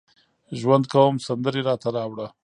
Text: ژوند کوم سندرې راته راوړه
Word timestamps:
ژوند 0.59 0.83
کوم 0.93 1.13
سندرې 1.25 1.61
راته 1.67 1.89
راوړه 1.97 2.27